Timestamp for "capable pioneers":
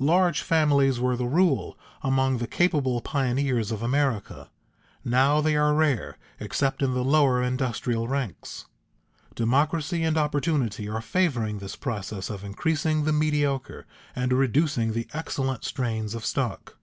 2.48-3.70